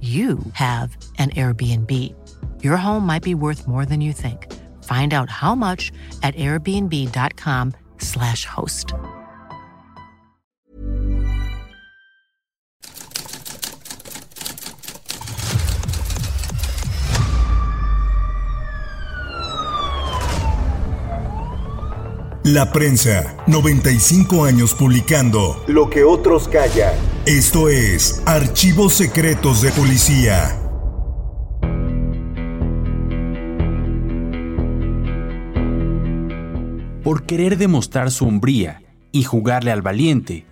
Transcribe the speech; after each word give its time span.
you 0.00 0.38
have 0.52 0.96
an 1.18 1.30
Airbnb. 1.30 2.14
Your 2.62 2.76
home 2.76 3.04
might 3.04 3.24
be 3.24 3.34
worth 3.34 3.66
more 3.66 3.84
than 3.84 4.00
you 4.00 4.12
think. 4.12 4.46
Find 4.84 5.12
out 5.12 5.28
how 5.28 5.56
much 5.56 5.90
at 6.22 6.36
airbnb.com/slash 6.36 8.44
host. 8.44 8.94
La 22.44 22.70
prensa, 22.72 23.36
95 23.46 24.46
años 24.46 24.72
publicando 24.72 25.62
lo 25.66 25.90
que 25.90 26.04
otros 26.04 26.48
callan. 26.48 27.07
Esto 27.28 27.68
es 27.68 28.22
Archivos 28.26 28.94
Secretos 28.94 29.60
de 29.60 29.70
Policía. 29.72 30.48
Por 37.04 37.26
querer 37.26 37.58
demostrar 37.58 38.10
su 38.10 38.26
hombría 38.26 38.80
y 39.12 39.24
jugarle 39.24 39.72
al 39.72 39.82
valiente, 39.82 40.46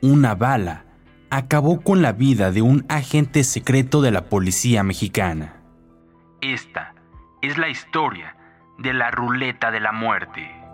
una 0.00 0.34
bala 0.34 0.86
acabó 1.28 1.82
con 1.82 2.00
la 2.00 2.12
vida 2.12 2.50
de 2.50 2.62
un 2.62 2.86
agente 2.88 3.44
secreto 3.44 4.00
de 4.00 4.12
la 4.12 4.24
policía 4.24 4.82
mexicana. 4.82 5.60
Esta 6.40 6.94
es 7.42 7.58
la 7.58 7.68
historia 7.68 8.34
de 8.78 8.94
la 8.94 9.10
ruleta 9.10 9.70
de 9.70 9.80
la 9.80 9.92
muerte. 9.92 10.65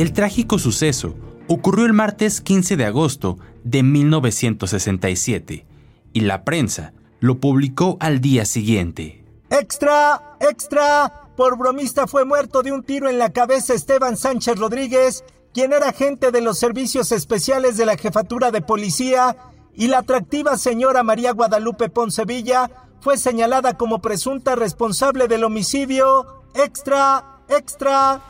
El 0.00 0.14
trágico 0.14 0.58
suceso 0.58 1.14
ocurrió 1.46 1.84
el 1.84 1.92
martes 1.92 2.40
15 2.40 2.78
de 2.78 2.86
agosto 2.86 3.36
de 3.64 3.82
1967 3.82 5.66
y 6.14 6.20
la 6.20 6.42
prensa 6.42 6.94
lo 7.18 7.38
publicó 7.38 7.98
al 8.00 8.22
día 8.22 8.46
siguiente. 8.46 9.22
¡Extra! 9.50 10.38
¡Extra! 10.40 11.28
Por 11.36 11.58
bromista 11.58 12.06
fue 12.06 12.24
muerto 12.24 12.62
de 12.62 12.72
un 12.72 12.82
tiro 12.82 13.10
en 13.10 13.18
la 13.18 13.34
cabeza 13.34 13.74
Esteban 13.74 14.16
Sánchez 14.16 14.58
Rodríguez, 14.58 15.22
quien 15.52 15.74
era 15.74 15.90
agente 15.90 16.30
de 16.30 16.40
los 16.40 16.58
servicios 16.58 17.12
especiales 17.12 17.76
de 17.76 17.84
la 17.84 17.98
jefatura 17.98 18.50
de 18.50 18.62
policía, 18.62 19.36
y 19.74 19.88
la 19.88 19.98
atractiva 19.98 20.56
señora 20.56 21.02
María 21.02 21.32
Guadalupe 21.32 21.90
Poncevilla 21.90 22.70
fue 23.02 23.18
señalada 23.18 23.76
como 23.76 24.00
presunta 24.00 24.56
responsable 24.56 25.28
del 25.28 25.44
homicidio. 25.44 26.42
¡Extra! 26.54 27.42
¡Extra! 27.50 28.22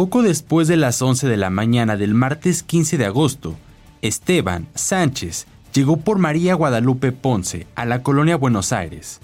Poco 0.00 0.22
después 0.22 0.66
de 0.66 0.78
las 0.78 1.02
11 1.02 1.28
de 1.28 1.36
la 1.36 1.50
mañana 1.50 1.98
del 1.98 2.14
martes 2.14 2.62
15 2.62 2.96
de 2.96 3.04
agosto, 3.04 3.56
Esteban 4.00 4.66
Sánchez 4.74 5.46
llegó 5.74 5.98
por 5.98 6.16
María 6.16 6.54
Guadalupe 6.54 7.12
Ponce 7.12 7.66
a 7.74 7.84
la 7.84 8.02
colonia 8.02 8.36
Buenos 8.36 8.72
Aires. 8.72 9.20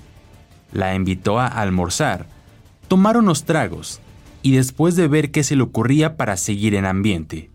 La 0.74 0.94
invitó 0.94 1.40
a 1.40 1.46
almorzar, 1.46 2.26
tomar 2.88 3.16
unos 3.16 3.44
tragos 3.44 4.02
y 4.42 4.52
después 4.54 4.96
de 4.96 5.08
ver 5.08 5.30
qué 5.30 5.44
se 5.44 5.56
le 5.56 5.62
ocurría 5.62 6.18
para 6.18 6.36
seguir 6.36 6.74
en 6.74 6.84
ambiente. 6.84 7.50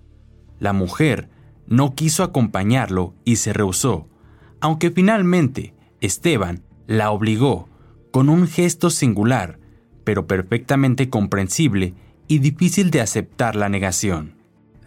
La 0.58 0.74
mujer 0.74 1.30
no 1.68 1.94
quiso 1.94 2.24
acompañarlo 2.24 3.14
y 3.24 3.36
se 3.36 3.54
rehusó, 3.54 4.08
aunque 4.62 4.90
finalmente 4.90 5.76
Esteban 6.00 6.64
la 6.88 7.12
obligó 7.12 7.70
con 8.10 8.30
un 8.30 8.48
gesto 8.48 8.90
singular, 8.90 9.60
pero 10.06 10.26
perfectamente 10.26 11.12
comprensible 11.12 11.94
y 12.28 12.40
difícil 12.40 12.92
de 12.92 13.02
aceptar 13.02 13.56
la 13.56 13.70
negación. 13.70 14.36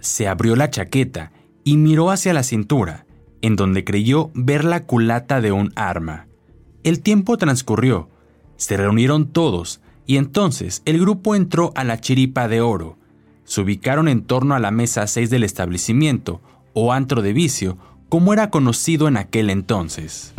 Se 0.00 0.28
abrió 0.28 0.56
la 0.56 0.70
chaqueta 0.70 1.32
y 1.64 1.76
miró 1.76 2.10
hacia 2.10 2.34
la 2.34 2.42
cintura, 2.42 3.06
en 3.42 3.56
donde 3.56 3.84
creyó 3.84 4.30
ver 4.34 4.64
la 4.64 4.84
culata 4.84 5.40
de 5.40 5.52
un 5.52 5.72
arma. 5.76 6.26
El 6.82 7.00
tiempo 7.00 7.38
transcurrió, 7.38 8.08
se 8.56 8.76
reunieron 8.76 9.28
todos 9.28 9.80
y 10.06 10.16
entonces 10.16 10.82
el 10.84 11.00
grupo 11.00 11.34
entró 11.34 11.72
a 11.74 11.84
la 11.84 12.00
chiripa 12.00 12.48
de 12.48 12.60
oro. 12.60 12.98
Se 13.44 13.60
ubicaron 13.60 14.08
en 14.08 14.24
torno 14.24 14.54
a 14.54 14.58
la 14.58 14.70
mesa 14.70 15.06
6 15.06 15.30
del 15.30 15.44
establecimiento, 15.44 16.40
o 16.72 16.92
antro 16.92 17.22
de 17.22 17.32
vicio, 17.32 17.78
como 18.08 18.32
era 18.32 18.50
conocido 18.50 19.08
en 19.08 19.16
aquel 19.16 19.50
entonces. 19.50 20.34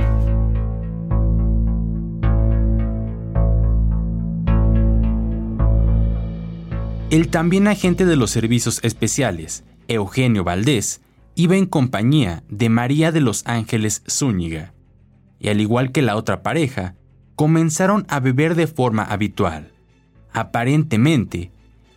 El 7.15 7.29
también 7.29 7.69
agente 7.69 8.05
de 8.05 8.17
los 8.17 8.29
servicios 8.29 8.81
especiales, 8.83 9.63
Eugenio 9.87 10.43
Valdés, 10.43 10.99
iba 11.33 11.55
en 11.55 11.65
compañía 11.65 12.43
de 12.49 12.67
María 12.67 13.13
de 13.13 13.21
los 13.21 13.47
Ángeles 13.47 14.03
Zúñiga, 14.05 14.73
y 15.39 15.47
al 15.47 15.61
igual 15.61 15.93
que 15.93 16.01
la 16.01 16.17
otra 16.17 16.43
pareja, 16.43 16.95
comenzaron 17.37 18.05
a 18.09 18.19
beber 18.19 18.55
de 18.55 18.67
forma 18.67 19.03
habitual. 19.03 19.71
Aparentemente, 20.33 21.53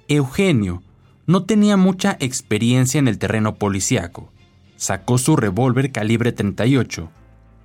Eugenio 0.07 0.85
no 1.27 1.47
tenía 1.47 1.77
mucha 1.77 2.17
experiencia 2.21 3.01
en 3.01 3.09
el 3.09 3.19
terreno 3.19 3.57
policiaco. 3.57 4.33
Sacó 4.77 5.19
su 5.19 5.35
revólver 5.35 5.91
calibre 5.91 6.31
38 6.31 7.11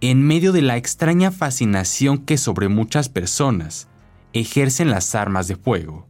en 0.01 0.23
medio 0.23 0.53
de 0.53 0.63
la 0.63 0.75
extraña 0.75 1.29
fascinación 1.29 2.17
que 2.17 2.39
sobre 2.39 2.67
muchas 2.67 3.09
personas 3.09 3.89
ejercen 4.33 4.89
las 4.89 5.13
armas 5.13 5.47
de 5.47 5.55
fuego 5.55 6.07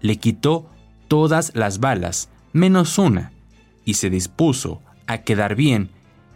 le 0.00 0.16
quitó 0.16 0.66
todas 1.08 1.52
las 1.54 1.80
balas, 1.80 2.28
menos 2.52 2.98
una, 2.98 3.32
y 3.84 3.94
se 3.94 4.10
dispuso 4.10 4.82
a 5.06 5.18
quedar 5.18 5.54
bien 5.54 5.90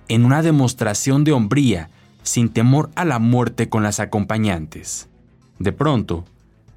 en 0.08 0.24
una 0.24 0.42
demostración 0.42 1.24
de 1.24 1.32
hombría 1.32 1.90
sin 2.22 2.48
temor 2.48 2.90
a 2.94 3.04
la 3.04 3.18
muerte 3.18 3.68
con 3.68 3.82
las 3.82 4.00
acompañantes. 4.00 5.08
De 5.58 5.72
pronto, 5.72 6.24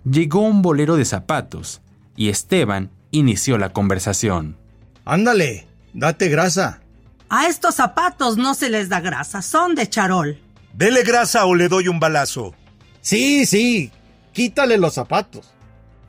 llegó 0.09 0.41
un 0.41 0.61
bolero 0.61 0.95
de 0.95 1.05
zapatos 1.05 1.81
y 2.15 2.29
Esteban 2.29 2.91
inició 3.11 3.57
la 3.57 3.69
conversación. 3.69 4.57
Ándale, 5.05 5.67
date 5.93 6.29
grasa. 6.29 6.81
A 7.29 7.47
estos 7.47 7.75
zapatos 7.75 8.37
no 8.37 8.53
se 8.53 8.69
les 8.69 8.89
da 8.89 8.99
grasa, 8.99 9.41
son 9.41 9.75
de 9.75 9.89
charol. 9.89 10.39
Dele 10.73 11.03
grasa 11.03 11.45
o 11.45 11.55
le 11.55 11.67
doy 11.67 11.87
un 11.87 11.99
balazo. 11.99 12.53
Sí, 13.01 13.45
sí, 13.45 13.91
quítale 14.33 14.77
los 14.77 14.93
zapatos. 14.93 15.51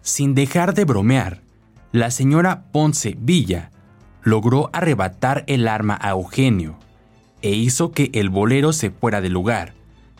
Sin 0.02 0.34
dejar 0.34 0.74
de 0.74 0.84
bromear, 0.84 1.40
la 1.92 2.10
señora 2.10 2.64
Ponce 2.72 3.16
Villa 3.18 3.70
logró 4.22 4.70
arrebatar 4.72 5.44
el 5.46 5.68
arma 5.68 5.98
a 6.00 6.10
Eugenio 6.10 6.78
e 7.42 7.50
hizo 7.50 7.92
que 7.92 8.10
el 8.12 8.28
bolero 8.28 8.72
se 8.72 8.90
fuera 8.90 9.20
del 9.20 9.32
lugar, 9.32 9.74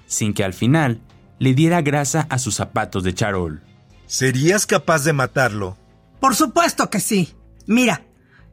sin 0.07 0.33
que 0.33 0.45
al 0.45 0.53
final 0.53 1.01
le 1.39 1.55
diera 1.55 1.83
grasa 1.83 2.27
a 2.31 2.39
sus 2.39 2.55
zapatos 2.55 3.03
de 3.03 3.15
charol. 3.15 3.63
¿Serías 4.07 4.67
capaz 4.67 5.05
de 5.05 5.13
matarlo? 5.13 5.77
Por 6.21 6.35
supuesto 6.35 6.89
que 6.91 7.01
sí. 7.01 7.35
Mira, 7.67 8.03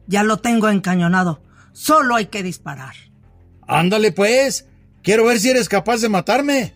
ya 0.06 0.24
lo 0.24 0.38
tengo 0.38 0.68
encañonado. 0.68 1.40
Solo 1.72 2.16
hay 2.16 2.26
que 2.26 2.42
disparar. 2.42 2.94
Ándale 3.66 4.12
pues. 4.12 4.66
Quiero 5.02 5.26
ver 5.26 5.38
si 5.38 5.50
eres 5.50 5.68
capaz 5.68 6.00
de 6.00 6.08
matarme. 6.08 6.74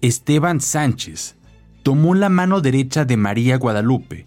Esteban 0.00 0.60
Sánchez 0.60 1.36
tomó 1.82 2.14
la 2.14 2.28
mano 2.28 2.60
derecha 2.60 3.04
de 3.04 3.16
María 3.16 3.56
Guadalupe, 3.56 4.26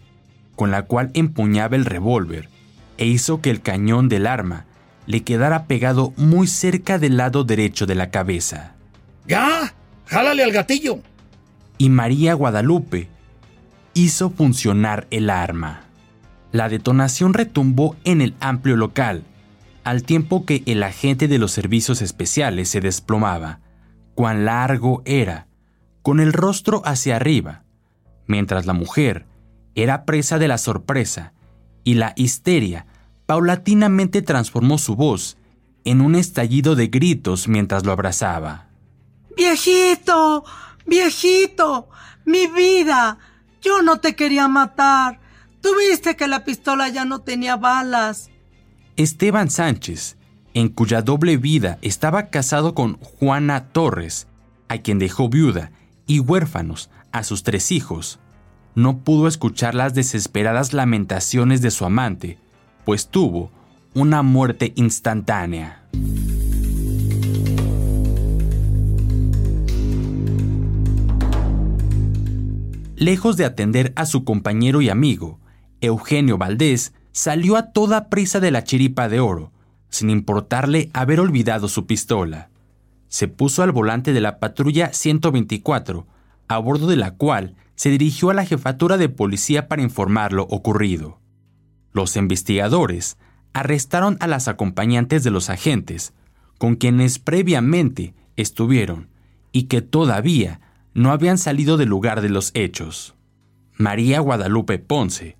con 0.57 0.71
la 0.71 0.81
cual 0.81 1.11
empuñaba 1.13 1.77
el 1.77 1.85
revólver, 1.85 2.49
e 2.97 3.05
hizo 3.05 3.41
que 3.41 3.51
el 3.51 3.61
cañón 3.61 4.09
del 4.09 4.25
arma 4.27 4.65
le 5.05 5.23
quedara 5.23 5.67
pegado 5.67 6.13
muy 6.17 6.47
cerca 6.47 6.97
del 6.97 7.15
lado 7.15 7.45
derecho 7.45 7.85
de 7.85 7.95
la 7.95 8.09
cabeza. 8.09 8.73
¡Ya! 9.27 9.73
¡Jálale 10.07 10.43
al 10.43 10.51
gatillo! 10.51 10.99
Y 11.77 11.89
María 11.89 12.33
Guadalupe 12.33 13.07
hizo 13.93 14.31
funcionar 14.31 15.07
el 15.11 15.29
arma. 15.29 15.83
La 16.51 16.69
detonación 16.69 17.35
retumbó 17.35 17.95
en 18.03 18.21
el 18.21 18.33
amplio 18.39 18.77
local, 18.77 19.23
al 19.83 20.01
tiempo 20.01 20.43
que 20.43 20.63
el 20.65 20.81
agente 20.81 21.27
de 21.27 21.37
los 21.37 21.51
servicios 21.51 22.01
especiales 22.01 22.67
se 22.67 22.81
desplomaba. 22.81 23.59
Cuán 24.15 24.45
largo 24.45 25.03
era, 25.05 25.45
con 26.01 26.19
el 26.19 26.33
rostro 26.33 26.81
hacia 26.83 27.17
arriba, 27.17 27.63
mientras 28.25 28.65
la 28.65 28.73
mujer 28.73 29.25
era 29.77 30.05
presa 30.05 30.39
de 30.39 30.47
la 30.47 30.57
sorpresa 30.57 31.33
y 31.83 31.93
la 31.93 32.13
histeria 32.15 32.87
paulatinamente 33.27 34.23
transformó 34.23 34.79
su 34.79 34.95
voz 34.95 35.37
en 35.85 36.01
un 36.01 36.15
estallido 36.15 36.75
de 36.75 36.87
gritos 36.87 37.47
mientras 37.47 37.85
lo 37.85 37.91
abrazaba. 37.91 38.67
Viejito, 39.37 40.43
viejito, 40.87 41.89
mi 42.25 42.47
vida, 42.47 43.19
yo 43.61 43.83
no 43.83 43.99
te 43.99 44.15
quería 44.15 44.47
matar. 44.47 45.19
Tuviste 45.61 46.15
que 46.15 46.27
la 46.27 46.43
pistola 46.43 46.89
ya 46.89 47.05
no 47.05 47.19
tenía 47.19 47.55
balas. 47.55 48.31
Esteban 48.95 49.51
Sánchez, 49.51 50.17
en 50.55 50.69
cuya 50.69 51.03
doble 51.03 51.37
vida 51.37 51.77
estaba 51.83 52.29
casado 52.29 52.73
con 52.73 52.97
Juana 52.97 53.67
Torres, 53.67 54.27
a 54.69 54.79
quien 54.79 54.97
dejó 54.97 55.29
viuda 55.29 55.71
y 56.07 56.19
huérfanos 56.19 56.89
a 57.11 57.23
sus 57.23 57.43
tres 57.43 57.71
hijos, 57.71 58.19
no 58.77 58.99
pudo 58.99 59.27
escuchar 59.27 59.73
las 59.73 59.95
desesperadas 59.95 60.71
lamentaciones 60.71 61.63
de 61.63 61.71
su 61.71 61.83
amante 61.83 62.37
pues 62.85 63.09
tuvo 63.09 63.51
una 63.95 64.21
muerte 64.21 64.71
instantánea. 64.75 65.83
Lejos 72.95 73.35
de 73.35 73.45
atender 73.45 73.93
a 73.95 74.05
su 74.05 74.23
compañero 74.23 74.83
y 74.83 74.89
amigo, 74.89 75.39
Eugenio 75.81 76.37
Valdés 76.37 76.93
salió 77.11 77.57
a 77.57 77.71
toda 77.71 78.09
prisa 78.09 78.39
de 78.39 78.51
la 78.51 78.63
chiripa 78.63 79.09
de 79.09 79.19
oro, 79.19 79.51
sin 79.89 80.11
importarle 80.11 80.91
haber 80.93 81.19
olvidado 81.19 81.67
su 81.67 81.87
pistola. 81.87 82.51
Se 83.07 83.27
puso 83.27 83.63
al 83.63 83.71
volante 83.71 84.13
de 84.13 84.21
la 84.21 84.37
patrulla 84.37 84.93
124, 84.93 86.05
a 86.47 86.57
bordo 86.59 86.85
de 86.85 86.95
la 86.95 87.15
cual 87.15 87.55
se 87.77 87.91
dirigió 87.91 88.31
a 88.31 88.33
la 88.33 88.43
jefatura 88.43 88.97
de 88.97 89.07
policía 89.07 89.67
para 89.67 89.83
informar 89.83 90.33
lo 90.33 90.43
ocurrido. 90.43 91.21
Los 91.93 92.17
investigadores 92.17 93.17
arrestaron 93.53 94.17
a 94.19 94.27
las 94.27 94.47
acompañantes 94.47 95.23
de 95.23 95.29
los 95.29 95.49
agentes, 95.49 96.13
con 96.57 96.75
quienes 96.75 97.19
previamente 97.19 98.15
estuvieron 98.35 99.09
y 99.51 99.63
que 99.63 99.81
todavía 99.81 100.59
no 100.95 101.11
habían 101.11 101.37
salido 101.37 101.77
del 101.77 101.89
lugar 101.89 102.21
de 102.21 102.29
los 102.29 102.49
hechos. 102.55 103.13
María 103.77 104.21
Guadalupe 104.21 104.79
Ponce 104.79 105.37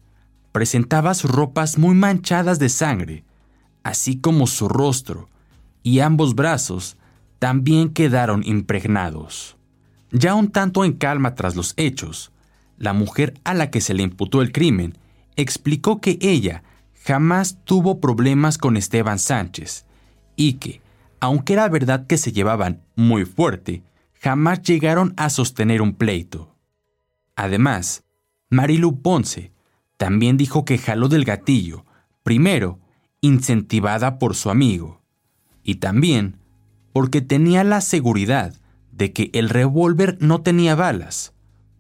presentaba 0.52 1.16
sus 1.16 1.32
ropas 1.32 1.80
muy 1.80 1.96
manchadas 1.96 2.60
de 2.60 2.70
sangre, 2.70 3.24
así 3.82 4.20
como 4.20 4.46
su 4.46 4.70
rostro, 4.70 5.28
y 5.82 6.02
ambos 6.02 6.36
brazos 6.36 6.98
también 7.40 7.90
quedaron 7.90 8.44
impregnados. 8.46 9.57
Ya 10.12 10.36
un 10.36 10.50
tanto 10.52 10.86
en 10.86 10.94
calma 10.94 11.36
tras 11.36 11.56
los 11.56 11.74
hechos, 11.78 12.32
la 12.78 12.94
mujer 12.94 13.34
a 13.44 13.54
la 13.54 13.70
que 13.70 13.82
se 13.82 13.94
le 13.94 14.04
imputó 14.04 14.42
el 14.42 14.52
crimen 14.52 14.98
explicó 15.36 16.00
que 16.00 16.18
ella 16.22 16.64
jamás 17.04 17.58
tuvo 17.64 18.00
problemas 18.00 18.58
con 18.58 18.78
Esteban 18.78 19.20
Sánchez 19.20 19.86
y 20.36 20.54
que, 20.54 20.82
aunque 21.20 21.54
era 21.54 21.68
verdad 21.70 22.06
que 22.08 22.18
se 22.18 22.32
llevaban 22.32 22.82
muy 22.96 23.26
fuerte, 23.26 23.84
jamás 24.22 24.62
llegaron 24.62 25.14
a 25.18 25.30
sostener 25.30 25.82
un 25.82 25.94
pleito. 25.94 26.56
Además, 27.36 28.04
Marilu 28.50 29.02
Ponce 29.02 29.52
también 29.98 30.38
dijo 30.38 30.64
que 30.64 30.78
jaló 30.78 31.08
del 31.08 31.26
gatillo, 31.26 31.86
primero, 32.24 32.80
incentivada 33.22 34.20
por 34.20 34.36
su 34.36 34.50
amigo, 34.50 35.02
y 35.64 35.76
también 35.76 36.38
porque 36.94 37.22
tenía 37.22 37.64
la 37.64 37.82
seguridad 37.82 38.54
de 38.98 39.14
que 39.14 39.30
el 39.34 39.50
revólver 39.50 40.18
no 40.20 40.42
tenía 40.42 40.76
balas, 40.76 41.34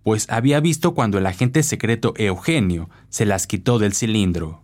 pues 0.03 0.27
había 0.29 0.59
visto 0.59 0.93
cuando 0.93 1.17
el 1.17 1.25
agente 1.25 1.63
secreto 1.63 2.13
Eugenio 2.15 2.89
se 3.09 3.25
las 3.25 3.47
quitó 3.47 3.79
del 3.79 3.93
cilindro. 3.93 4.61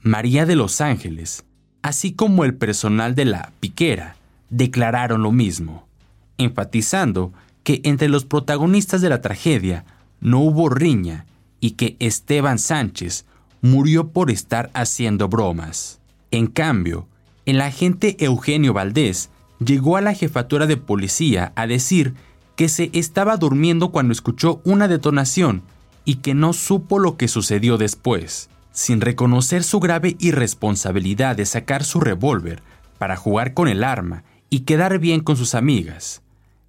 María 0.00 0.46
de 0.46 0.54
los 0.54 0.80
Ángeles, 0.80 1.44
así 1.82 2.12
como 2.12 2.44
el 2.44 2.54
personal 2.54 3.14
de 3.14 3.24
la 3.24 3.52
piquera, 3.58 4.16
declararon 4.50 5.22
lo 5.22 5.32
mismo, 5.32 5.88
enfatizando 6.36 7.32
que 7.64 7.80
entre 7.84 8.08
los 8.08 8.24
protagonistas 8.24 9.00
de 9.00 9.08
la 9.08 9.20
tragedia 9.20 9.84
no 10.20 10.40
hubo 10.40 10.68
riña 10.68 11.26
y 11.60 11.72
que 11.72 11.96
Esteban 11.98 12.58
Sánchez 12.58 13.24
murió 13.62 14.10
por 14.10 14.30
estar 14.30 14.70
haciendo 14.74 15.28
bromas. 15.28 16.00
En 16.30 16.46
cambio, 16.46 17.08
el 17.46 17.60
agente 17.60 18.16
Eugenio 18.20 18.74
Valdés 18.74 19.30
llegó 19.64 19.96
a 19.96 20.00
la 20.00 20.14
jefatura 20.14 20.66
de 20.66 20.76
policía 20.76 21.52
a 21.56 21.66
decir 21.66 22.14
que 22.56 22.68
se 22.68 22.90
estaba 22.92 23.36
durmiendo 23.36 23.90
cuando 23.90 24.12
escuchó 24.12 24.60
una 24.64 24.88
detonación 24.88 25.62
y 26.04 26.16
que 26.16 26.34
no 26.34 26.52
supo 26.52 26.98
lo 26.98 27.16
que 27.16 27.28
sucedió 27.28 27.76
después, 27.76 28.50
sin 28.72 29.00
reconocer 29.00 29.62
su 29.62 29.80
grave 29.80 30.16
irresponsabilidad 30.18 31.36
de 31.36 31.46
sacar 31.46 31.84
su 31.84 32.00
revólver 32.00 32.62
para 32.98 33.16
jugar 33.16 33.54
con 33.54 33.68
el 33.68 33.84
arma 33.84 34.24
y 34.50 34.60
quedar 34.60 34.98
bien 34.98 35.20
con 35.20 35.36
sus 35.36 35.54
amigas. 35.54 36.22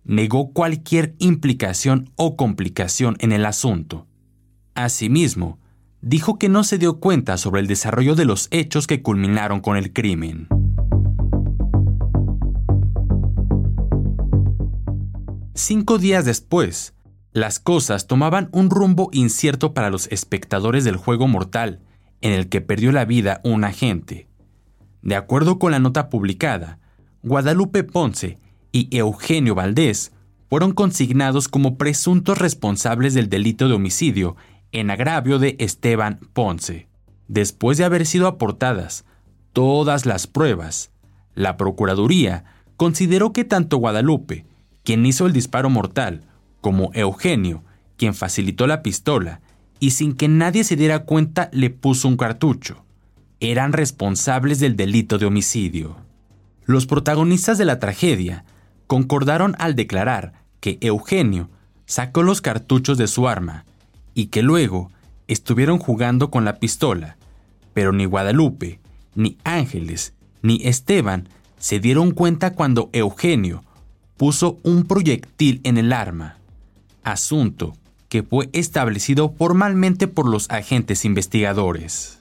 Negó 0.04 0.52
cualquier 0.52 1.16
implicación 1.20 2.12
o 2.16 2.36
complicación 2.36 3.16
en 3.20 3.32
el 3.32 3.46
asunto. 3.46 4.08
Asimismo, 4.76 5.60
dijo 6.02 6.38
que 6.38 6.50
no 6.50 6.64
se 6.64 6.78
dio 6.78 7.00
cuenta 7.00 7.38
sobre 7.38 7.62
el 7.62 7.68
desarrollo 7.68 8.16
de 8.16 8.26
los 8.26 8.48
hechos 8.52 8.88
que 8.88 9.02
culminaron 9.02 9.60
con 9.60 9.78
el 9.78 9.94
crimen. 9.94 10.48
Cinco 15.62 15.98
días 15.98 16.24
después, 16.24 16.94
las 17.34 17.60
cosas 17.60 18.08
tomaban 18.08 18.48
un 18.54 18.70
rumbo 18.70 19.10
incierto 19.12 19.74
para 19.74 19.90
los 19.90 20.08
espectadores 20.08 20.86
del 20.86 20.96
juego 20.96 21.28
mortal, 21.28 21.82
en 22.22 22.32
el 22.32 22.48
que 22.48 22.62
perdió 22.62 22.94
la 22.94 23.04
vida 23.04 23.42
un 23.44 23.66
agente. 23.66 24.30
De 25.02 25.18
acuerdo 25.18 25.60
con 25.60 25.74
la 25.74 25.80
nota 25.80 26.10
publicada, 26.10 26.80
Guadalupe 27.24 27.84
Ponce 27.84 28.38
y 28.72 28.88
Eugenio 28.96 29.54
Valdés 29.54 30.14
fueron 30.50 30.72
consignados 30.72 31.50
como 31.50 31.78
presuntos 31.78 32.38
responsables 32.38 33.14
del 33.14 33.28
delito 33.28 33.68
de 33.68 33.74
homicidio 33.74 34.38
en 34.72 34.90
agravio 34.90 35.40
de 35.40 35.58
Esteban 35.60 36.22
Ponce. 36.32 36.88
Después 37.28 37.78
de 37.78 37.84
haber 37.84 38.06
sido 38.06 38.28
aportadas 38.28 39.04
todas 39.52 40.06
las 40.06 40.26
pruebas, 40.26 40.92
la 41.36 41.58
Procuraduría 41.58 42.46
consideró 42.78 43.34
que 43.34 43.44
tanto 43.44 43.76
Guadalupe 43.76 44.46
quien 44.84 45.06
hizo 45.06 45.26
el 45.26 45.34
disparo 45.34 45.70
mortal, 45.70 46.24
como 46.62 46.92
Eugenio, 46.94 47.64
quien 47.98 48.14
facilitó 48.14 48.68
la 48.68 48.82
pistola, 48.82 49.42
y 49.80 49.92
sin 49.92 50.14
que 50.14 50.28
nadie 50.28 50.64
se 50.64 50.76
diera 50.76 51.00
cuenta 51.06 51.50
le 51.54 51.70
puso 51.70 52.08
un 52.08 52.18
cartucho. 52.18 52.84
Eran 53.40 53.74
responsables 53.74 54.60
del 54.60 54.76
delito 54.76 55.18
de 55.18 55.26
homicidio. 55.26 55.96
Los 56.66 56.86
protagonistas 56.86 57.58
de 57.58 57.66
la 57.66 57.80
tragedia 57.80 58.44
concordaron 58.88 59.56
al 59.60 59.76
declarar 59.76 60.34
que 60.60 60.78
Eugenio 60.82 61.50
sacó 61.86 62.24
los 62.24 62.42
cartuchos 62.42 62.98
de 62.98 63.08
su 63.08 63.28
arma 63.28 63.66
y 64.14 64.28
que 64.28 64.42
luego 64.42 64.92
estuvieron 65.28 65.80
jugando 65.80 66.30
con 66.30 66.44
la 66.44 66.60
pistola, 66.60 67.18
pero 67.74 67.94
ni 67.94 68.06
Guadalupe, 68.06 68.80
ni 69.16 69.38
Ángeles, 69.44 70.14
ni 70.42 70.62
Esteban 70.66 71.30
se 71.58 71.80
dieron 71.80 72.12
cuenta 72.12 72.54
cuando 72.54 72.90
Eugenio 72.94 73.64
puso 74.20 74.60
un 74.64 74.84
proyectil 74.84 75.62
en 75.64 75.78
el 75.78 75.94
arma, 75.94 76.40
asunto 77.04 77.78
que 78.10 78.22
fue 78.22 78.50
establecido 78.52 79.34
formalmente 79.38 80.10
por 80.10 80.28
los 80.28 80.50
agentes 80.50 81.06
investigadores. 81.06 82.20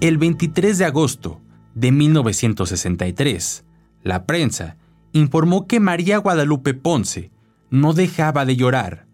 El 0.00 0.16
23 0.16 0.78
de 0.78 0.84
agosto 0.84 1.40
de 1.74 1.90
1963, 1.90 3.64
la 4.04 4.26
prensa 4.26 4.76
informó 5.10 5.66
que 5.66 5.80
María 5.80 6.18
Guadalupe 6.18 6.74
Ponce 6.74 7.32
no 7.68 7.94
dejaba 7.94 8.44
de 8.44 8.54
llorar, 8.54 9.06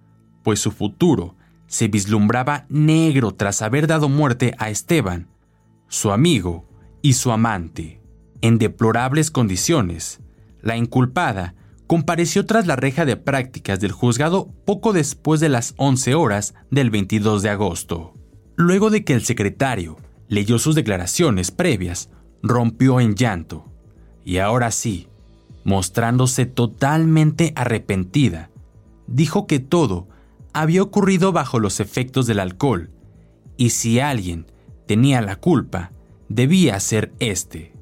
pues 0.43 0.61
su 0.61 0.71
futuro 0.71 1.37
se 1.69 1.89
vislumbraba 1.89 2.67
negro 2.69 3.33
tras 3.33 3.63
haber 3.63 3.87
dado 3.87 4.11
muerte 4.11 4.55
a 4.59 4.69
Esteban, 4.69 5.29
su 5.89 6.11
amigo 6.11 6.69
y 7.01 7.15
su 7.15 7.33
amante 7.33 8.04
en 8.45 8.59
deplorables 8.59 9.31
condiciones, 9.31 10.21
la 10.61 10.77
inculpada 10.77 11.55
compareció 11.87 12.45
tras 12.45 12.67
la 12.67 12.77
reja 12.77 13.07
de 13.07 13.17
prácticas 13.17 13.81
del 13.81 13.93
juzgado 13.93 14.51
poco 14.67 14.93
después 14.93 15.41
de 15.41 15.49
las 15.49 15.73
11 15.79 16.15
horas 16.15 16.55
del 16.71 16.91
22 16.91 17.41
de 17.43 17.49
agosto. 17.49 18.13
Luego 18.55 18.91
de 18.91 19.03
que 19.03 19.15
el 19.15 19.25
secretario 19.25 19.97
leyó 20.29 20.59
sus 20.59 20.75
declaraciones 20.75 21.53
previas, 21.53 22.11
rompió 22.43 23.01
en 23.01 23.15
llanto. 23.15 23.73
Y 24.27 24.37
ahora 24.37 24.73
sí, 24.73 25.09
mostrándose 25.65 26.45
totalmente 26.45 27.55
arrepentida, 27.57 28.51
dijo 29.07 29.47
que 29.47 29.59
todo 29.59 30.07
había 30.53 30.83
ocurrido 30.83 31.33
bajo 31.33 31.61
los 31.61 31.81
efectos 31.81 32.27
del 32.27 32.41
alcohol, 32.41 32.91
y 33.57 33.71
si 33.71 34.01
alguien 34.01 34.45
tenía 34.87 35.23
la 35.23 35.37
culpa, 35.37 35.93
debía 36.29 36.79
ser 36.81 37.15
este. 37.21 37.74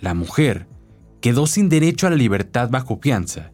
La 0.00 0.14
mujer 0.14 0.68
quedó 1.20 1.46
sin 1.46 1.68
derecho 1.68 2.06
a 2.06 2.10
la 2.10 2.16
libertad 2.16 2.70
bajo 2.70 2.98
fianza, 3.02 3.52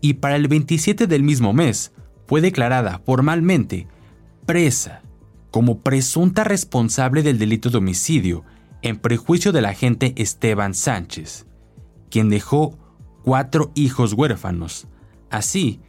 y 0.00 0.14
para 0.14 0.36
el 0.36 0.48
27 0.48 1.06
del 1.06 1.22
mismo 1.22 1.52
mes 1.52 1.92
fue 2.26 2.40
declarada 2.40 3.00
formalmente 3.04 3.88
presa 4.46 5.02
como 5.50 5.80
presunta 5.80 6.44
responsable 6.44 7.22
del 7.22 7.38
delito 7.38 7.70
de 7.70 7.78
homicidio 7.78 8.44
en 8.82 8.96
prejuicio 8.96 9.52
del 9.52 9.66
agente 9.66 10.12
Esteban 10.16 10.74
Sánchez, 10.74 11.46
quien 12.10 12.28
dejó 12.28 12.78
cuatro 13.22 13.72
hijos 13.74 14.12
huérfanos, 14.12 14.86
así 15.30 15.80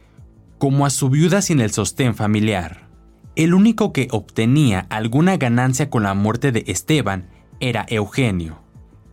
como 0.58 0.86
a 0.86 0.90
su 0.90 1.10
viuda 1.10 1.42
sin 1.42 1.60
el 1.60 1.70
sostén 1.70 2.14
familiar. 2.14 2.88
El 3.34 3.52
único 3.52 3.92
que 3.92 4.08
obtenía 4.12 4.86
alguna 4.88 5.36
ganancia 5.36 5.90
con 5.90 6.04
la 6.04 6.14
muerte 6.14 6.52
de 6.52 6.64
Esteban 6.66 7.28
era 7.60 7.84
Eugenio. 7.88 8.62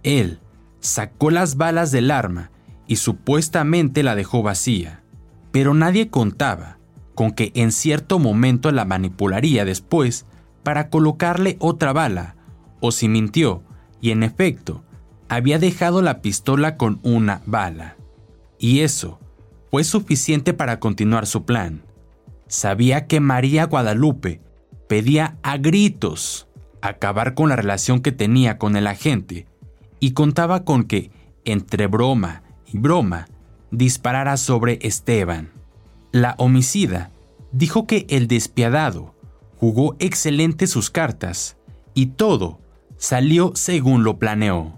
Él 0.04 0.40
sacó 0.84 1.32
las 1.32 1.56
balas 1.56 1.92
del 1.92 2.12
arma 2.12 2.52
y 2.88 2.98
supuestamente 2.98 4.04
la 4.04 4.16
dejó 4.16 4.44
vacía, 4.44 5.02
pero 5.52 5.74
nadie 5.74 6.10
contaba 6.10 6.78
con 7.16 7.32
que 7.32 7.52
en 7.56 7.72
cierto 7.72 8.20
momento 8.20 8.70
la 8.72 8.84
manipularía 8.84 9.64
después 9.64 10.26
para 10.62 10.90
colocarle 10.90 11.56
otra 11.60 11.94
bala, 11.94 12.36
o 12.82 12.92
si 12.92 13.08
mintió, 13.08 13.64
y 14.02 14.12
en 14.12 14.24
efecto, 14.24 14.84
había 15.30 15.58
dejado 15.58 16.02
la 16.02 16.22
pistola 16.22 16.76
con 16.76 17.00
una 17.04 17.42
bala. 17.46 17.96
Y 18.60 18.82
eso 18.82 19.20
fue 19.72 19.84
suficiente 19.86 20.54
para 20.54 20.80
continuar 20.80 21.28
su 21.28 21.46
plan. 21.46 21.84
Sabía 22.48 23.08
que 23.08 23.22
María 23.22 23.66
Guadalupe 23.66 24.42
pedía 24.90 25.38
a 25.44 25.58
gritos 25.58 26.48
acabar 26.82 27.36
con 27.36 27.48
la 27.50 27.56
relación 27.56 28.02
que 28.02 28.12
tenía 28.12 28.58
con 28.58 28.76
el 28.76 28.88
agente 28.88 29.48
y 30.04 30.12
contaba 30.12 30.66
con 30.66 30.84
que, 30.84 31.12
entre 31.46 31.88
broma 31.88 32.44
y 32.68 32.78
broma, 32.78 33.30
disparara 33.72 34.36
sobre 34.36 34.78
Esteban. 34.82 35.54
La 36.12 36.36
homicida 36.40 37.14
dijo 37.54 37.88
que 37.88 38.06
el 38.10 38.28
despiadado 38.28 39.16
jugó 39.56 39.96
excelente 40.00 40.68
sus 40.68 40.90
cartas 40.90 41.56
y 41.94 42.08
todo 42.08 42.60
salió 42.98 43.54
según 43.56 44.04
lo 44.04 44.20
planeó. 44.20 44.74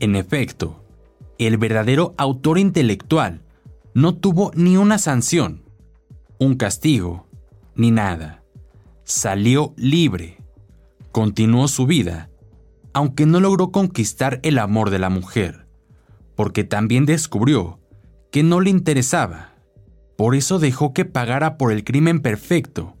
En 0.00 0.16
efecto, 0.16 0.82
el 1.38 1.58
verdadero 1.58 2.16
autor 2.18 2.58
intelectual 2.58 3.42
no 3.94 4.16
tuvo 4.16 4.50
ni 4.56 4.76
una 4.76 4.98
sanción, 4.98 5.62
un 6.40 6.56
castigo, 6.56 7.28
ni 7.76 7.92
nada. 7.92 8.42
Salió 9.04 9.74
libre, 9.76 10.38
continuó 11.12 11.68
su 11.68 11.86
vida 11.86 12.30
aunque 12.96 13.26
no 13.26 13.40
logró 13.40 13.72
conquistar 13.72 14.40
el 14.42 14.58
amor 14.58 14.88
de 14.88 14.98
la 14.98 15.10
mujer, 15.10 15.66
porque 16.34 16.64
también 16.64 17.04
descubrió 17.04 17.78
que 18.32 18.42
no 18.42 18.62
le 18.62 18.70
interesaba. 18.70 19.52
Por 20.16 20.34
eso 20.34 20.58
dejó 20.58 20.94
que 20.94 21.04
pagara 21.04 21.58
por 21.58 21.72
el 21.72 21.84
crimen 21.84 22.20
perfecto, 22.20 22.96